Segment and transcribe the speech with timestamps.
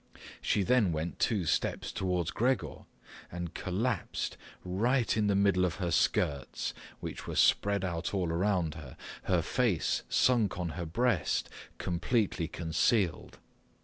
[0.41, 2.85] She then went two steps towards Gregor
[3.31, 4.35] and collapsed
[4.65, 9.43] right in the middle of her skirts, which were spread out all around her, her
[9.43, 13.37] face sunk on her breast, completely concealed.